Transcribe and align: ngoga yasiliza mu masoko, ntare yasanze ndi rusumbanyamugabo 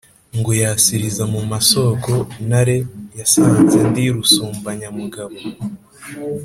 ngoga 0.37 0.55
yasiliza 0.63 1.23
mu 1.33 1.41
masoko, 1.51 2.11
ntare 2.47 2.77
yasanze 3.19 3.77
ndi 3.89 4.03
rusumbanyamugabo 4.15 5.37